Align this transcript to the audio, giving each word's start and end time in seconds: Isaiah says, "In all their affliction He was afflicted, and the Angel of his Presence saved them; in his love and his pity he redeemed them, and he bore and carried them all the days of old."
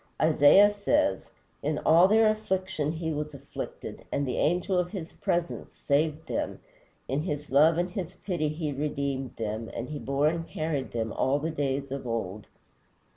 Isaiah 0.19 0.71
says, 0.71 1.29
"In 1.61 1.77
all 1.85 2.07
their 2.07 2.27
affliction 2.27 2.93
He 2.93 3.13
was 3.13 3.35
afflicted, 3.35 4.03
and 4.11 4.25
the 4.27 4.37
Angel 4.37 4.79
of 4.79 4.89
his 4.89 5.11
Presence 5.11 5.75
saved 5.75 6.27
them; 6.27 6.57
in 7.07 7.21
his 7.21 7.51
love 7.51 7.77
and 7.77 7.91
his 7.91 8.15
pity 8.15 8.47
he 8.49 8.71
redeemed 8.71 9.35
them, 9.35 9.69
and 9.75 9.89
he 9.89 9.99
bore 9.99 10.27
and 10.27 10.47
carried 10.47 10.89
them 10.91 11.13
all 11.13 11.37
the 11.37 11.51
days 11.51 11.91
of 11.91 12.07
old." 12.07 12.47